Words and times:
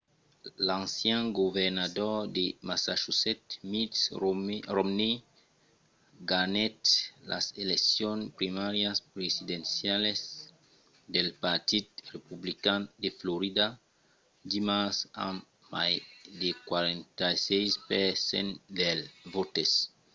l’ancian 0.67 1.23
governador 1.41 2.17
de 2.37 2.45
massachusetts 2.69 3.55
mitt 3.71 3.93
romney 4.75 5.15
ganhèt 6.31 6.79
las 7.31 7.45
eleccions 7.63 8.31
primàrias 8.39 8.97
presidencialas 9.15 10.19
del 11.13 11.29
partit 11.45 11.87
republican 12.15 12.81
de 13.03 13.09
florida 13.19 13.65
dimars 14.53 14.97
amb 15.27 15.39
mai 15.73 15.93
de 16.41 16.49
46 16.69 17.89
per 17.89 18.07
cent 18.29 18.49
dels 18.79 19.07
votes 19.35 19.71